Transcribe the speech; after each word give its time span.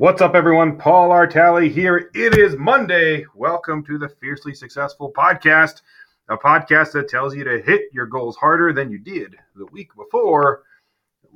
What's 0.00 0.22
up, 0.22 0.36
everyone? 0.36 0.78
Paul 0.78 1.10
Artale 1.10 1.68
here. 1.68 2.12
It 2.14 2.38
is 2.38 2.54
Monday. 2.56 3.26
Welcome 3.34 3.84
to 3.86 3.98
the 3.98 4.08
Fiercely 4.08 4.54
Successful 4.54 5.12
Podcast, 5.12 5.82
a 6.28 6.36
podcast 6.36 6.92
that 6.92 7.08
tells 7.08 7.34
you 7.34 7.42
to 7.42 7.60
hit 7.60 7.86
your 7.92 8.06
goals 8.06 8.36
harder 8.36 8.72
than 8.72 8.92
you 8.92 9.00
did 9.00 9.34
the 9.56 9.66
week 9.72 9.90
before. 9.96 10.62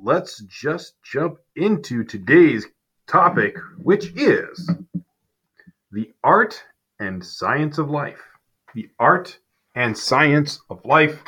Let's 0.01 0.43
just 0.43 0.93
jump 1.03 1.39
into 1.57 2.05
today's 2.05 2.65
topic, 3.05 3.57
which 3.79 4.13
is 4.15 4.71
the 5.91 6.13
art 6.23 6.63
and 6.99 7.21
science 7.21 7.79
of 7.79 7.89
life. 7.89 8.21
The 8.73 8.89
art 8.97 9.39
and 9.75 9.97
science 9.97 10.61
of 10.69 10.85
life 10.85 11.21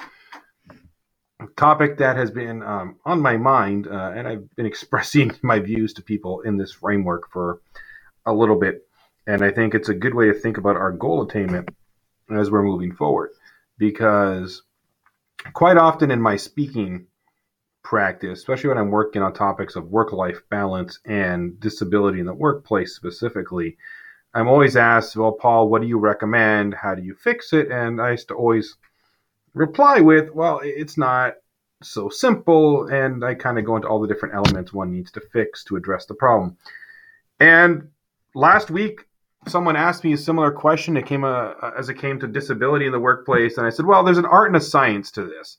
topic 1.56 1.98
that 1.98 2.16
has 2.18 2.32
been 2.32 2.64
um, 2.64 2.98
on 3.06 3.22
my 3.22 3.38
mind, 3.38 3.88
uh, 3.88 4.12
and 4.16 4.28
I've 4.28 4.56
been 4.56 4.66
expressing 4.74 5.32
my 5.42 5.60
views 5.60 5.94
to 5.94 6.02
people 6.02 6.42
in 6.42 6.58
this 6.58 6.74
framework 6.74 7.32
for 7.32 7.62
a 8.26 8.34
little 8.34 8.60
bit. 8.60 8.88
And 9.28 9.42
I 9.42 9.52
think 9.52 9.74
it's 9.74 9.90
a 9.90 9.94
good 9.94 10.14
way 10.14 10.28
to 10.28 10.34
think 10.34 10.58
about 10.58 10.76
our 10.78 10.92
goal 10.92 11.24
attainment 11.24 11.70
as 12.30 12.52
we're 12.52 12.64
moving 12.64 12.94
forward, 12.94 13.32
because 13.78 14.64
quite 15.54 15.78
often 15.78 16.12
in 16.12 16.22
my 16.22 16.36
speaking 16.36 17.08
practice, 17.84 18.40
especially 18.40 18.70
when 18.70 18.78
I'm 18.78 18.92
working 18.92 19.22
on 19.22 19.34
topics 19.34 19.76
of 19.76 19.90
work 19.90 20.12
life 20.12 20.42
balance 20.50 21.00
and 21.06 21.60
disability 21.60 22.20
in 22.20 22.26
the 22.26 22.34
workplace 22.34 22.96
specifically, 22.96 23.78
I'm 24.34 24.48
always 24.48 24.76
asked, 24.76 25.16
Well, 25.16 25.32
Paul, 25.32 25.70
what 25.70 25.82
do 25.82 25.88
you 25.88 25.98
recommend? 25.98 26.74
How 26.74 26.94
do 26.94 27.02
you 27.02 27.16
fix 27.16 27.54
it? 27.54 27.72
And 27.72 28.02
I 28.02 28.12
used 28.12 28.28
to 28.28 28.34
always 28.36 28.76
reply 29.56 30.02
with, 30.02 30.30
well, 30.34 30.60
it's 30.64 30.98
not 30.98 31.36
so 31.82 32.10
simple. 32.10 32.88
And 32.88 33.26
I 33.26 33.34
kind 33.34 33.58
of 33.58 33.66
go 33.66 33.76
into 33.76 33.88
all 33.88 34.00
the 34.00 34.08
different 34.08 34.36
elements 34.36 34.74
one 34.74 34.92
needs 34.92 35.12
to 35.14 35.22
fix 35.34 35.64
to 35.66 35.76
address 35.76 36.06
the 36.06 36.14
problem. 36.14 36.58
And 37.40 37.90
last 38.36 38.70
week, 38.70 39.02
someone 39.48 39.76
asked 39.76 40.04
me 40.04 40.14
a 40.14 40.18
similar 40.18 40.52
question. 40.52 40.98
It 40.98 41.06
came 41.06 41.24
uh, 41.24 41.54
as 41.78 41.90
it 41.90 41.96
came 41.96 42.20
to 42.20 42.28
disability 42.28 42.86
in 42.86 42.92
the 42.92 43.00
workplace, 43.00 43.58
and 43.58 43.66
I 43.66 43.70
said, 43.70 43.86
"Well, 43.86 44.04
there's 44.04 44.18
an 44.18 44.26
art 44.26 44.48
and 44.48 44.56
a 44.56 44.62
science 44.62 45.12
to 45.12 45.24
this." 45.24 45.58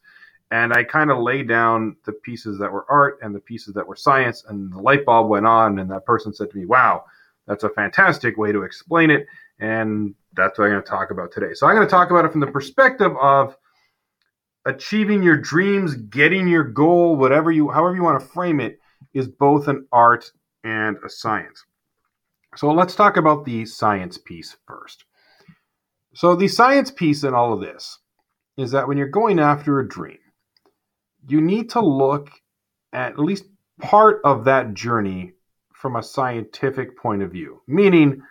And 0.50 0.72
I 0.72 0.84
kind 0.84 1.10
of 1.10 1.19
laid 1.19 1.48
down 1.48 1.97
the 2.05 2.12
pieces 2.12 2.58
that 2.60 2.72
were 2.72 2.86
art 2.88 3.19
and 3.20 3.34
the 3.34 3.41
pieces 3.41 3.75
that 3.75 3.86
were 3.86 3.97
science, 3.97 4.44
and 4.48 4.72
the 4.72 4.81
light 4.81 5.05
bulb 5.05 5.28
went 5.28 5.47
on. 5.47 5.78
And 5.78 5.91
that 5.91 6.06
person 6.06 6.33
said 6.33 6.50
to 6.50 6.56
me, 6.56 6.66
"Wow, 6.66 7.05
that's 7.47 7.64
a 7.64 7.70
fantastic 7.70 8.36
way 8.36 8.53
to 8.53 8.62
explain 8.62 9.10
it." 9.10 9.27
And 9.58 10.14
that's 10.34 10.58
what 10.58 10.66
I'm 10.66 10.72
going 10.72 10.83
to 10.83 10.88
talk 10.88 11.10
about 11.10 11.33
today. 11.33 11.55
So 11.55 11.66
I'm 11.66 11.75
going 11.75 11.86
to 11.86 11.91
talk 11.91 12.10
about 12.10 12.25
it 12.25 12.33
from 12.33 12.41
the 12.41 12.47
perspective 12.47 13.12
of 13.20 13.56
achieving 14.67 15.22
your 15.22 15.36
dreams, 15.36 15.95
getting 15.95 16.48
your 16.48 16.64
goal, 16.64 17.17
whatever 17.17 17.50
you, 17.50 17.70
however 17.70 17.95
you 17.95 18.03
want 18.03 18.20
to 18.20 18.27
frame 18.27 18.61
it, 18.61 18.78
is 19.14 19.28
both 19.28 19.69
an 19.69 19.86
art 19.92 20.31
and 20.64 20.97
a 21.05 21.09
science. 21.09 21.64
So 22.56 22.70
let's 22.72 22.94
talk 22.94 23.17
about 23.17 23.44
the 23.44 23.64
science 23.64 24.19
piece 24.19 24.56
first. 24.67 25.05
So 26.14 26.34
the 26.34 26.48
science 26.48 26.91
piece 26.91 27.22
in 27.22 27.34
all 27.34 27.53
of 27.53 27.61
this 27.61 27.98
is 28.56 28.72
that 28.72 28.89
when 28.89 28.97
you're 28.97 29.09
going 29.09 29.39
after 29.39 29.78
a 29.78 29.89
dream, 29.89 30.19
you 31.28 31.41
need 31.41 31.70
to 31.70 31.81
look 31.81 32.31
at 32.92 33.19
least 33.19 33.44
part 33.81 34.20
of 34.25 34.44
that 34.44 34.75
journey 34.75 35.33
from 35.75 35.97
a 35.97 36.03
scientific 36.03 36.97
point 36.98 37.22
of 37.22 37.31
view, 37.31 37.61
meaning 37.69 38.22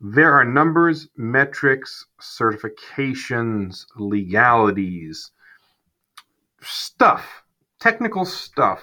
there 0.00 0.32
are 0.32 0.44
numbers, 0.44 1.08
metrics, 1.16 2.06
certifications, 2.20 3.84
legalities, 3.96 5.30
stuff, 6.66 7.42
technical 7.80 8.24
stuff 8.24 8.82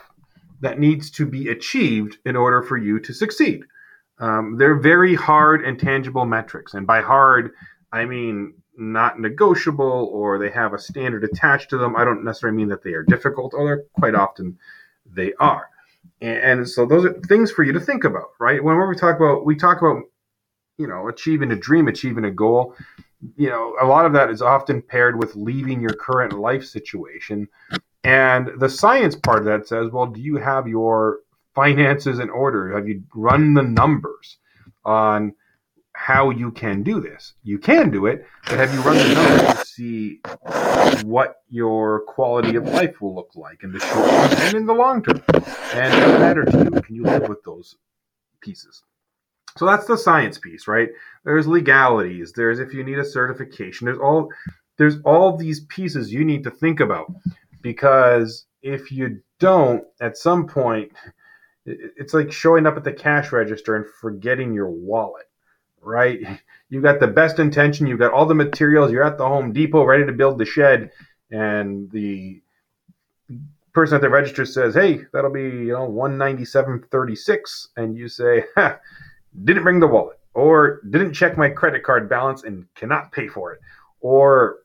that 0.62 0.80
needs 0.80 1.12
to 1.12 1.26
be 1.26 1.50
achieved 1.50 2.18
in 2.26 2.36
order 2.36 2.62
for 2.62 2.78
you 2.78 3.00
to 3.00 3.14
succeed. 3.14 3.64
Um, 4.20 4.58
they're 4.58 4.80
very 4.80 5.16
hard 5.16 5.66
and 5.66 5.80
tangible 5.80 6.26
metrics. 6.26 6.74
And 6.74 6.88
by 6.88 7.02
hard, 7.02 7.52
I 7.92 8.06
mean 8.06 8.54
not 8.78 9.20
negotiable 9.20 10.10
or 10.12 10.40
they 10.40 10.50
have 10.50 10.74
a 10.74 10.80
standard 10.80 11.24
attached 11.24 11.70
to 11.70 11.78
them. 11.78 11.96
I 11.96 12.06
don't 12.06 12.24
necessarily 12.24 12.58
mean 12.58 12.70
that 12.70 12.84
they 12.84 12.94
are 12.94 13.04
difficult, 13.04 13.54
although 13.54 13.84
quite 13.94 14.16
often 14.16 14.58
they 15.06 15.34
are. 15.40 15.70
And, 16.22 16.68
so 16.68 16.86
those 16.86 17.06
are 17.06 17.14
things 17.28 17.52
for 17.52 17.64
you 17.64 17.74
to 17.74 17.80
think 17.80 18.06
about, 18.06 18.30
right? 18.40 18.64
When 18.64 18.78
we 18.88 18.96
talk 18.96 19.18
about, 19.18 19.46
we 19.46 19.56
talk 19.56 19.80
about, 19.82 20.04
you 20.78 20.88
know, 20.88 21.10
achieving 21.10 21.52
a 21.52 21.56
dream, 21.56 21.88
achieving 21.88 22.24
a 22.24 22.32
goal 22.32 22.76
you 23.36 23.50
know, 23.50 23.76
a 23.82 23.86
lot 23.86 24.06
of 24.06 24.14
that 24.14 24.30
is 24.30 24.42
often 24.42 24.82
paired 24.82 25.18
with 25.18 25.36
leaving 25.36 25.82
your 25.82 25.94
current 25.94 26.34
life 26.34 26.66
situation. 26.66 27.48
And 28.04 28.52
the 28.60 28.70
science 28.70 29.16
part 29.16 29.40
of 29.40 29.46
that 29.46 29.68
says, 29.68 29.92
well, 29.92 30.08
do 30.08 30.20
you 30.20 30.38
have 30.38 30.68
your 30.68 31.20
finances 31.56 32.20
in 32.20 32.30
order? 32.30 32.76
Have 32.76 32.88
you 32.88 33.04
run 33.16 33.54
the 33.54 33.64
numbers 33.64 34.38
on 34.84 35.34
how 35.94 36.32
you 36.32 36.52
can 36.52 36.84
do 36.84 37.00
this? 37.00 37.34
You 37.44 37.60
can 37.60 37.92
do 37.92 38.08
it, 38.08 38.26
but 38.46 38.58
have 38.58 38.74
you 38.74 38.82
run 38.82 38.98
the 38.98 39.14
numbers 39.14 39.60
to 39.60 39.66
see 39.66 40.20
what 41.04 41.36
your 41.50 42.02
quality 42.02 42.56
of 42.56 42.68
life 42.68 43.00
will 43.00 43.16
look 43.16 43.32
like 43.36 43.64
in 43.64 43.72
the 43.72 43.80
short 43.80 44.08
run 44.08 44.34
and 44.42 44.58
in 44.58 44.66
the 44.66 44.74
long 44.74 45.04
term? 45.04 45.22
And 45.74 45.94
does 45.94 46.14
it 46.14 46.20
matter 46.20 46.46
to 46.46 46.58
you? 46.58 46.82
Can 46.82 46.96
you 46.96 47.04
live 47.04 47.30
with 47.30 47.44
those 47.44 47.76
pieces? 48.42 48.84
So 49.58 49.66
that's 49.66 49.86
the 49.86 49.98
science 49.98 50.38
piece, 50.38 50.68
right? 50.68 50.90
There's 51.24 51.48
legalities. 51.48 52.34
There's 52.34 52.60
if 52.60 52.74
you 52.74 52.84
need 52.84 53.00
a 53.00 53.06
certification. 53.06 53.86
There's 53.86 54.00
all 54.00 54.30
there's 54.78 55.00
all 55.06 55.38
these 55.38 55.62
pieces 55.62 56.12
you 56.12 56.26
need 56.26 56.44
to 56.44 56.52
think 56.52 56.80
about 56.80 57.14
because 57.62 58.46
if 58.62 58.92
you 58.92 59.22
don't, 59.40 59.84
at 60.02 60.18
some 60.18 60.48
point, 60.48 60.92
it's 61.66 62.14
like 62.14 62.32
showing 62.32 62.66
up 62.66 62.78
at 62.78 62.84
the 62.84 62.94
cash 62.94 63.32
register 63.32 63.76
and 63.76 63.86
forgetting 64.02 64.54
your 64.54 64.70
wallet, 64.70 65.30
right? 65.82 66.20
You 66.70 66.82
got 66.82 67.00
the 67.00 67.06
best 67.06 67.38
intention. 67.38 67.86
You've 67.86 68.00
got 68.00 68.14
all 68.14 68.26
the 68.26 68.34
materials. 68.34 68.92
You're 68.92 69.04
at 69.04 69.20
the 69.20 69.28
Home 69.28 69.54
Depot 69.54 69.84
ready 69.84 70.08
to 70.08 70.12
build 70.12 70.40
the 70.40 70.46
shed, 70.46 70.90
and 71.30 71.88
the 71.92 72.42
person 73.74 73.94
at 73.94 74.02
the 74.02 74.10
register 74.10 74.44
says, 74.44 74.74
"Hey, 74.74 75.02
that'll 75.14 75.30
be 75.30 75.44
you 75.44 75.74
know 75.74 75.88
197.36," 75.88 77.68
and 77.78 77.96
you 77.96 78.08
say, 78.08 78.44
"Ha." 78.56 78.80
Didn't 79.44 79.64
bring 79.64 79.80
the 79.80 79.88
wallet 79.88 80.20
or 80.34 80.82
didn't 80.90 81.14
check 81.14 81.38
my 81.38 81.50
credit 81.50 81.84
card 81.84 82.10
balance 82.10 82.44
and 82.44 82.66
cannot 82.76 83.12
pay 83.12 83.28
for 83.28 83.54
it 83.54 83.60
or 84.00 84.60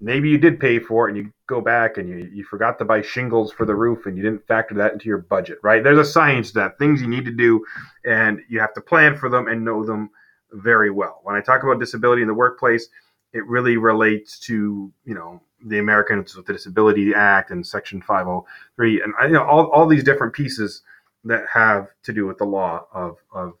maybe 0.00 0.28
you 0.28 0.38
did 0.38 0.58
pay 0.58 0.78
for 0.78 1.08
it 1.08 1.14
and 1.14 1.24
you 1.24 1.32
go 1.46 1.60
back 1.60 1.96
and 1.96 2.08
you, 2.08 2.28
you 2.32 2.44
forgot 2.44 2.78
to 2.78 2.84
buy 2.84 3.00
shingles 3.00 3.52
for 3.52 3.64
the 3.64 3.74
roof 3.74 4.06
and 4.06 4.16
you 4.16 4.22
didn't 4.22 4.46
factor 4.46 4.74
that 4.74 4.92
into 4.92 5.06
your 5.06 5.18
budget 5.18 5.58
right? 5.62 5.82
There's 5.82 5.98
a 5.98 6.10
science 6.10 6.48
to 6.48 6.54
that 6.54 6.78
things 6.78 7.00
you 7.00 7.08
need 7.08 7.24
to 7.24 7.32
do 7.32 7.64
and 8.04 8.40
you 8.48 8.60
have 8.60 8.74
to 8.74 8.80
plan 8.80 9.16
for 9.16 9.28
them 9.28 9.48
and 9.48 9.64
know 9.64 9.84
them 9.84 10.10
very 10.52 10.90
well. 10.90 11.20
When 11.22 11.36
i 11.36 11.40
talk 11.40 11.62
about 11.62 11.80
disability 11.80 12.22
in 12.22 12.28
the 12.28 12.34
workplace 12.34 12.88
it 13.32 13.46
really 13.46 13.76
relates 13.76 14.38
to 14.38 14.92
you 15.04 15.14
know 15.14 15.40
the 15.66 15.78
americans 15.78 16.36
with 16.36 16.46
the 16.46 16.52
disability 16.52 17.14
act 17.14 17.50
and 17.50 17.66
section 17.66 18.02
503 18.02 19.02
and 19.02 19.14
you 19.22 19.34
know 19.34 19.44
all, 19.44 19.70
all 19.70 19.86
these 19.86 20.04
different 20.04 20.32
pieces 20.32 20.82
that 21.24 21.44
have 21.52 21.88
to 22.02 22.12
do 22.12 22.26
with 22.26 22.38
the 22.38 22.44
law 22.44 22.84
of, 22.92 23.18
of 23.32 23.54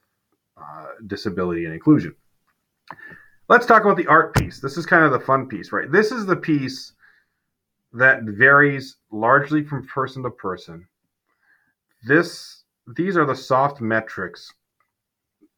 uh, 0.56 0.86
disability 1.06 1.64
and 1.64 1.74
inclusion. 1.74 2.14
Let's 3.48 3.66
talk 3.66 3.82
about 3.82 3.96
the 3.96 4.06
art 4.06 4.34
piece. 4.34 4.60
This 4.60 4.76
is 4.76 4.86
kind 4.86 5.04
of 5.04 5.12
the 5.12 5.20
fun 5.20 5.46
piece, 5.46 5.72
right? 5.72 5.90
This 5.90 6.12
is 6.12 6.26
the 6.26 6.36
piece 6.36 6.92
that 7.92 8.22
varies 8.22 8.96
largely 9.10 9.62
from 9.62 9.86
person 9.86 10.22
to 10.22 10.30
person. 10.30 10.86
This 12.06 12.64
these 12.96 13.16
are 13.16 13.26
the 13.26 13.36
soft 13.36 13.80
metrics 13.80 14.52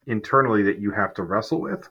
internally 0.07 0.63
that 0.65 0.79
you 0.79 0.91
have 0.91 1.15
to 1.15 1.23
wrestle 1.23 1.61
with, 1.61 1.89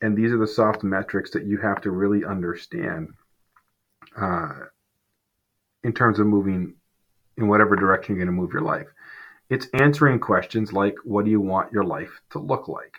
and 0.00 0.16
these 0.16 0.32
are 0.32 0.38
the 0.38 0.46
soft 0.46 0.82
metrics 0.82 1.30
that 1.32 1.44
you 1.44 1.58
have 1.58 1.80
to 1.82 1.90
really 1.90 2.24
understand 2.24 3.08
uh, 4.20 4.52
in 5.84 5.92
terms 5.92 6.18
of 6.18 6.26
moving 6.26 6.74
in 7.36 7.48
whatever 7.48 7.76
direction 7.76 8.16
you're 8.16 8.24
going 8.24 8.34
to 8.34 8.40
move 8.40 8.52
your 8.52 8.62
life. 8.62 8.88
It's 9.50 9.66
answering 9.74 10.20
questions 10.20 10.72
like, 10.72 10.94
what 11.04 11.24
do 11.24 11.30
you 11.30 11.40
want 11.40 11.72
your 11.72 11.84
life 11.84 12.20
to 12.30 12.38
look 12.38 12.68
like? 12.68 12.98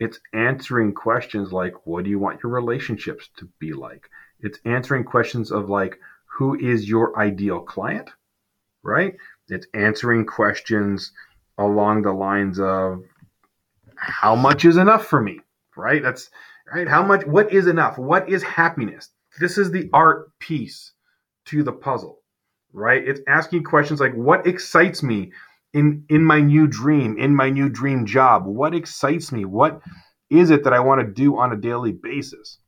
It's 0.00 0.18
answering 0.32 0.92
questions 0.92 1.52
like, 1.52 1.86
what 1.86 2.04
do 2.04 2.10
you 2.10 2.18
want 2.18 2.40
your 2.42 2.52
relationships 2.52 3.28
to 3.36 3.48
be 3.58 3.72
like? 3.72 4.08
It's 4.40 4.58
answering 4.64 5.04
questions 5.04 5.52
of 5.52 5.68
like, 5.68 5.98
who 6.26 6.58
is 6.58 6.88
your 6.88 7.18
ideal 7.18 7.60
client? 7.60 8.10
Right? 8.82 9.14
It's 9.48 9.66
answering 9.74 10.26
questions 10.26 11.12
along 11.58 12.02
the 12.02 12.12
lines 12.12 12.58
of, 12.58 13.04
how 13.96 14.34
much 14.34 14.64
is 14.64 14.76
enough 14.76 15.06
for 15.06 15.20
me? 15.20 15.40
Right? 15.76 16.02
That's 16.02 16.30
right. 16.72 16.88
How 16.88 17.04
much, 17.04 17.24
what 17.26 17.52
is 17.52 17.66
enough? 17.66 17.98
What 17.98 18.28
is 18.28 18.42
happiness? 18.42 19.10
This 19.38 19.58
is 19.58 19.70
the 19.70 19.90
art 19.92 20.36
piece 20.38 20.92
to 21.46 21.62
the 21.62 21.72
puzzle, 21.72 22.20
right? 22.72 23.06
It's 23.06 23.20
asking 23.28 23.64
questions 23.64 24.00
like, 24.00 24.14
what 24.14 24.46
excites 24.46 25.02
me 25.02 25.32
in 25.74 26.04
in 26.08 26.24
my 26.24 26.40
new 26.40 26.66
dream, 26.66 27.18
in 27.18 27.34
my 27.34 27.50
new 27.50 27.68
dream 27.68 28.06
job? 28.06 28.46
What 28.46 28.74
excites 28.74 29.32
me? 29.32 29.44
What 29.44 29.80
is 30.30 30.50
it 30.50 30.64
that 30.64 30.72
I 30.72 30.80
want 30.80 31.00
to 31.00 31.06
do 31.06 31.36
on 31.36 31.52
a 31.52 31.56
daily 31.56 31.92
basis? 31.92 32.58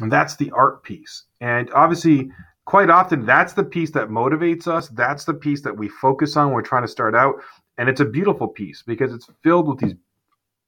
And 0.00 0.10
that's 0.10 0.36
the 0.36 0.50
art 0.50 0.82
piece. 0.82 1.26
And 1.40 1.70
obviously, 1.74 2.30
quite 2.64 2.90
often 2.90 3.26
that's 3.26 3.52
the 3.52 3.64
piece 3.64 3.90
that 3.92 4.08
motivates 4.08 4.66
us. 4.66 4.88
That's 4.88 5.24
the 5.24 5.34
piece 5.34 5.62
that 5.62 5.76
we 5.76 5.88
focus 5.88 6.36
on. 6.36 6.46
When 6.46 6.54
we're 6.54 6.62
trying 6.62 6.82
to 6.82 6.88
start 6.88 7.14
out. 7.14 7.34
And 7.78 7.88
it's 7.88 8.00
a 8.00 8.06
beautiful 8.06 8.48
piece 8.48 8.82
because 8.82 9.12
it's 9.14 9.28
filled 9.42 9.68
with 9.68 9.78
these 9.78 9.94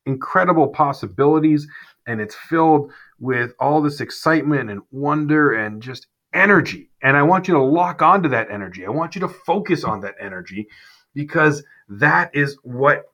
incredible 0.06 0.68
possibilities 0.68 1.66
and 2.06 2.20
it's 2.20 2.34
filled 2.34 2.92
with 3.18 3.52
all 3.58 3.80
this 3.80 4.00
excitement 4.00 4.70
and 4.70 4.82
wonder 4.90 5.52
and 5.52 5.82
just 5.82 6.06
energy. 6.34 6.90
And 7.04 7.18
I 7.18 7.22
want 7.22 7.46
you 7.46 7.54
to 7.54 7.62
lock 7.62 8.00
onto 8.00 8.30
that 8.30 8.50
energy. 8.50 8.86
I 8.86 8.90
want 8.90 9.14
you 9.14 9.20
to 9.20 9.28
focus 9.28 9.84
on 9.84 10.00
that 10.00 10.14
energy 10.18 10.66
because 11.14 11.62
that 11.88 12.34
is 12.34 12.56
what 12.62 13.04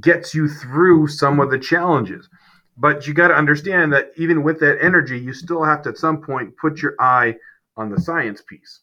gets 0.00 0.34
you 0.34 0.48
through 0.48 1.06
some 1.06 1.38
of 1.38 1.50
the 1.50 1.58
challenges. 1.58 2.28
But 2.76 3.06
you 3.06 3.14
got 3.14 3.28
to 3.28 3.34
understand 3.34 3.92
that 3.92 4.10
even 4.16 4.42
with 4.42 4.58
that 4.60 4.82
energy, 4.82 5.18
you 5.18 5.32
still 5.32 5.62
have 5.62 5.82
to 5.82 5.90
at 5.90 5.98
some 5.98 6.20
point 6.20 6.56
put 6.56 6.82
your 6.82 6.96
eye 6.98 7.36
on 7.76 7.88
the 7.88 8.00
science 8.00 8.42
piece. 8.42 8.80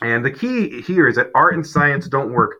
And 0.00 0.24
the 0.24 0.30
key 0.30 0.80
here 0.82 1.08
is 1.08 1.16
that 1.16 1.32
art 1.34 1.54
and 1.54 1.66
science 1.66 2.06
don't 2.08 2.32
work 2.32 2.58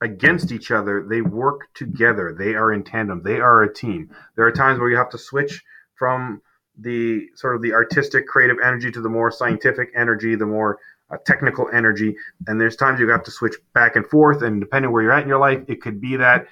against 0.00 0.52
each 0.52 0.70
other, 0.70 1.06
they 1.06 1.20
work 1.20 1.68
together. 1.74 2.34
They 2.38 2.54
are 2.54 2.72
in 2.72 2.82
tandem. 2.82 3.22
They 3.22 3.40
are 3.40 3.62
a 3.62 3.72
team. 3.72 4.10
There 4.36 4.46
are 4.46 4.52
times 4.52 4.78
where 4.78 4.88
you 4.88 4.96
have 4.96 5.10
to 5.10 5.18
switch 5.18 5.62
from 5.96 6.40
the 6.78 7.28
sort 7.34 7.56
of 7.56 7.62
the 7.62 7.72
artistic 7.72 8.26
creative 8.26 8.56
energy 8.62 8.90
to 8.90 9.00
the 9.00 9.08
more 9.08 9.30
scientific 9.30 9.90
energy, 9.96 10.34
the 10.34 10.46
more 10.46 10.78
uh, 11.10 11.16
technical 11.24 11.68
energy. 11.72 12.16
And 12.46 12.60
there's 12.60 12.76
times 12.76 13.00
you 13.00 13.08
have 13.08 13.24
to 13.24 13.30
switch 13.30 13.54
back 13.74 13.96
and 13.96 14.06
forth. 14.06 14.42
And 14.42 14.60
depending 14.60 14.92
where 14.92 15.02
you're 15.02 15.12
at 15.12 15.22
in 15.22 15.28
your 15.28 15.38
life, 15.38 15.62
it 15.68 15.80
could 15.80 16.00
be 16.00 16.16
that 16.16 16.46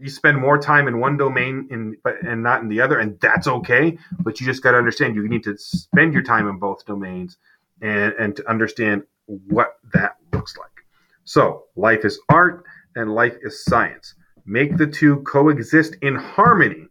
you 0.00 0.08
spend 0.08 0.38
more 0.38 0.58
time 0.58 0.88
in 0.88 0.98
one 0.98 1.16
domain 1.16 1.68
in, 1.70 1.96
but 2.02 2.22
and 2.22 2.42
not 2.42 2.62
in 2.62 2.68
the 2.68 2.80
other, 2.80 2.98
and 2.98 3.20
that's 3.20 3.46
okay. 3.46 3.98
But 4.20 4.40
you 4.40 4.46
just 4.46 4.62
got 4.62 4.72
to 4.72 4.78
understand 4.78 5.14
you 5.14 5.28
need 5.28 5.44
to 5.44 5.56
spend 5.58 6.14
your 6.14 6.22
time 6.22 6.48
in 6.48 6.58
both 6.58 6.86
domains 6.86 7.36
and 7.82 8.14
and 8.14 8.34
to 8.36 8.48
understand 8.48 9.02
what 9.26 9.78
that 9.92 10.16
looks 10.32 10.56
like. 10.56 10.68
So, 11.24 11.64
life 11.76 12.04
is 12.04 12.18
art 12.30 12.64
and 12.96 13.14
life 13.14 13.36
is 13.42 13.64
science. 13.64 14.14
Make 14.46 14.78
the 14.78 14.86
two 14.86 15.18
coexist 15.18 15.96
in 16.00 16.16
harmony, 16.16 16.86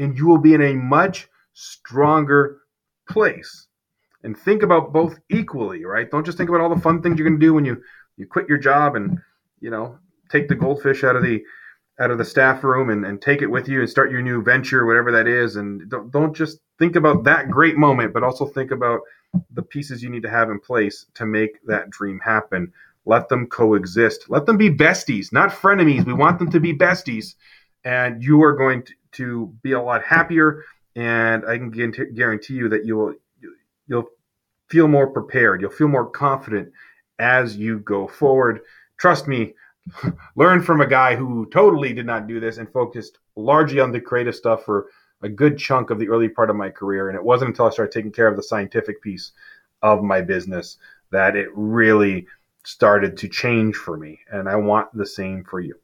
and 0.00 0.18
you 0.18 0.26
will 0.26 0.38
be 0.38 0.54
in 0.54 0.60
a 0.60 0.74
much 0.74 1.28
stronger 1.52 2.58
place. 3.08 3.66
And 4.22 4.36
think 4.36 4.62
about 4.62 4.92
both 4.92 5.18
equally, 5.30 5.84
right? 5.84 6.10
Don't 6.10 6.26
just 6.26 6.36
think 6.36 6.50
about 6.50 6.60
all 6.60 6.74
the 6.74 6.80
fun 6.80 7.02
things 7.02 7.18
you're 7.18 7.28
going 7.28 7.40
to 7.40 7.46
do 7.46 7.54
when 7.54 7.64
you 7.64 7.82
you 8.16 8.26
quit 8.26 8.48
your 8.48 8.58
job 8.58 8.96
and 8.96 9.18
you 9.60 9.70
know 9.70 9.98
take 10.30 10.48
the 10.48 10.54
goldfish 10.54 11.04
out 11.04 11.16
of 11.16 11.22
the 11.22 11.42
out 12.00 12.10
of 12.10 12.18
the 12.18 12.24
staff 12.24 12.64
room 12.64 12.88
and, 12.88 13.04
and 13.04 13.20
take 13.20 13.42
it 13.42 13.46
with 13.46 13.68
you 13.68 13.80
and 13.80 13.90
start 13.90 14.10
your 14.10 14.22
new 14.22 14.42
venture, 14.42 14.86
whatever 14.86 15.12
that 15.12 15.28
is. 15.28 15.56
And 15.56 15.88
don't, 15.90 16.10
don't 16.10 16.34
just 16.34 16.58
think 16.78 16.96
about 16.96 17.24
that 17.24 17.50
great 17.50 17.76
moment, 17.76 18.14
but 18.14 18.22
also 18.22 18.46
think 18.46 18.70
about 18.70 19.00
the 19.52 19.62
pieces 19.62 20.02
you 20.02 20.08
need 20.08 20.22
to 20.22 20.30
have 20.30 20.48
in 20.48 20.58
place 20.58 21.06
to 21.14 21.26
make 21.26 21.64
that 21.66 21.90
dream 21.90 22.18
happen. 22.24 22.72
Let 23.04 23.28
them 23.28 23.46
coexist. 23.46 24.30
Let 24.30 24.46
them 24.46 24.56
be 24.56 24.70
besties, 24.70 25.30
not 25.30 25.50
frenemies. 25.50 26.06
We 26.06 26.14
want 26.14 26.38
them 26.38 26.50
to 26.52 26.60
be 26.60 26.74
besties. 26.74 27.34
And 27.84 28.22
you 28.22 28.42
are 28.42 28.56
going 28.56 28.82
to, 28.84 28.92
to 29.12 29.54
be 29.62 29.72
a 29.72 29.82
lot 29.82 30.02
happier. 30.02 30.64
And 31.00 31.46
I 31.46 31.56
can 31.56 31.70
guarantee 31.70 32.54
you 32.54 32.68
that 32.68 32.84
you 32.84 32.96
will 32.96 33.14
you'll 33.86 34.10
feel 34.68 34.86
more 34.86 35.06
prepared. 35.06 35.62
You'll 35.62 35.70
feel 35.70 35.88
more 35.88 36.08
confident 36.08 36.72
as 37.18 37.56
you 37.56 37.78
go 37.78 38.06
forward. 38.06 38.60
Trust 38.98 39.26
me, 39.26 39.54
learn 40.36 40.62
from 40.62 40.82
a 40.82 40.86
guy 40.86 41.16
who 41.16 41.48
totally 41.50 41.94
did 41.94 42.04
not 42.04 42.26
do 42.26 42.38
this 42.38 42.58
and 42.58 42.70
focused 42.70 43.18
largely 43.34 43.80
on 43.80 43.92
the 43.92 44.00
creative 44.00 44.34
stuff 44.34 44.64
for 44.64 44.88
a 45.22 45.28
good 45.28 45.56
chunk 45.56 45.88
of 45.88 45.98
the 45.98 46.08
early 46.08 46.28
part 46.28 46.50
of 46.50 46.56
my 46.56 46.68
career. 46.68 47.08
And 47.08 47.16
it 47.16 47.24
wasn't 47.24 47.48
until 47.48 47.66
I 47.66 47.70
started 47.70 47.92
taking 47.92 48.12
care 48.12 48.28
of 48.28 48.36
the 48.36 48.42
scientific 48.42 49.00
piece 49.00 49.32
of 49.80 50.02
my 50.02 50.20
business 50.20 50.76
that 51.12 51.34
it 51.34 51.48
really 51.54 52.26
started 52.64 53.16
to 53.16 53.28
change 53.28 53.74
for 53.74 53.96
me. 53.96 54.20
And 54.30 54.50
I 54.50 54.56
want 54.56 54.94
the 54.94 55.06
same 55.06 55.44
for 55.44 55.60
you. 55.60 55.78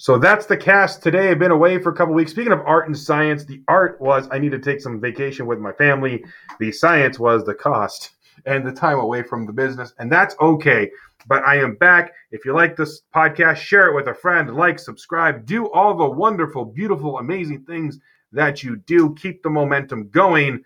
So 0.00 0.16
that's 0.16 0.46
the 0.46 0.56
cast 0.56 1.02
today. 1.02 1.28
I've 1.28 1.38
been 1.38 1.50
away 1.50 1.78
for 1.78 1.90
a 1.90 1.94
couple 1.94 2.14
weeks. 2.14 2.30
Speaking 2.30 2.54
of 2.54 2.60
art 2.60 2.86
and 2.86 2.96
science, 2.96 3.44
the 3.44 3.62
art 3.68 4.00
was 4.00 4.26
I 4.30 4.38
need 4.38 4.52
to 4.52 4.58
take 4.58 4.80
some 4.80 4.98
vacation 4.98 5.44
with 5.44 5.58
my 5.58 5.72
family. 5.72 6.24
The 6.58 6.72
science 6.72 7.18
was 7.18 7.44
the 7.44 7.52
cost 7.52 8.12
and 8.46 8.66
the 8.66 8.72
time 8.72 8.98
away 8.98 9.22
from 9.22 9.44
the 9.44 9.52
business. 9.52 9.92
And 9.98 10.10
that's 10.10 10.34
okay. 10.40 10.90
But 11.26 11.44
I 11.44 11.56
am 11.56 11.74
back. 11.74 12.14
If 12.30 12.46
you 12.46 12.54
like 12.54 12.76
this 12.76 13.02
podcast, 13.14 13.56
share 13.56 13.88
it 13.88 13.94
with 13.94 14.08
a 14.08 14.14
friend, 14.14 14.56
like, 14.56 14.78
subscribe, 14.78 15.44
do 15.44 15.70
all 15.70 15.94
the 15.94 16.08
wonderful, 16.08 16.64
beautiful, 16.64 17.18
amazing 17.18 17.64
things 17.64 17.98
that 18.32 18.62
you 18.62 18.76
do. 18.76 19.14
Keep 19.16 19.42
the 19.42 19.50
momentum 19.50 20.08
going. 20.08 20.62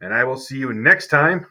And 0.00 0.14
I 0.14 0.24
will 0.24 0.38
see 0.38 0.56
you 0.56 0.72
next 0.72 1.08
time, 1.08 1.44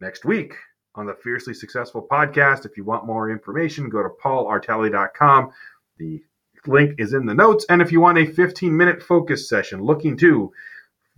next 0.00 0.24
week 0.24 0.54
on 0.94 1.04
the 1.04 1.14
Fiercely 1.22 1.52
Successful 1.52 2.08
podcast. 2.10 2.64
If 2.64 2.78
you 2.78 2.84
want 2.84 3.04
more 3.04 3.30
information, 3.30 3.90
go 3.90 4.02
to 4.02 4.08
paulartale.com. 4.08 5.50
The 5.98 6.22
link 6.66 6.94
is 6.98 7.12
in 7.12 7.26
the 7.26 7.34
notes. 7.34 7.66
And 7.68 7.82
if 7.82 7.92
you 7.92 8.00
want 8.00 8.18
a 8.18 8.26
15 8.26 8.76
minute 8.76 9.02
focus 9.02 9.48
session 9.48 9.82
looking 9.82 10.16
to 10.18 10.52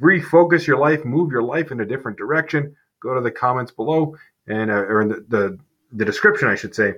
refocus 0.01 0.67
your 0.67 0.79
life, 0.79 1.05
move 1.05 1.31
your 1.31 1.43
life 1.43 1.71
in 1.71 1.81
a 1.81 1.87
different 1.87 2.19
direction, 2.19 2.75
go 3.01 3.15
to 3.15 3.21
the 3.21 3.31
comments 3.31 3.73
below 3.73 4.17
and 4.47 4.71
uh, 4.71 4.75
or 4.75 5.03
in 5.03 5.09
the, 5.09 5.25
the, 5.29 5.59
the 5.93 6.05
description, 6.05 6.49
I 6.49 6.55
should 6.55 6.75
say. 6.75 6.95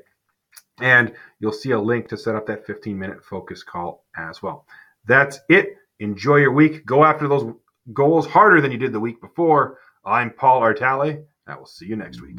And 0.81 1.12
you'll 1.41 1.53
see 1.53 1.73
a 1.73 1.81
link 1.81 2.09
to 2.09 2.17
set 2.17 2.35
up 2.35 2.47
that 2.47 2.67
15 2.67 2.99
minute 2.99 3.25
focus 3.25 3.62
call 3.62 4.05
as 4.17 4.43
well. 4.43 4.67
That's 5.06 5.41
it. 5.49 5.77
Enjoy 6.01 6.37
your 6.37 6.53
week. 6.53 6.87
Go 6.87 7.05
after 7.05 7.27
those 7.27 7.53
goals 7.93 8.27
harder 8.27 8.61
than 8.61 8.71
you 8.71 8.79
did 8.79 8.93
the 8.93 9.01
week 9.01 9.21
before. 9.21 9.79
I'm 10.05 10.31
Paul 10.31 10.61
Artale. 10.62 11.25
I 11.47 11.56
will 11.56 11.67
see 11.67 11.87
you 11.87 11.97
next 11.97 12.21
week. 12.21 12.39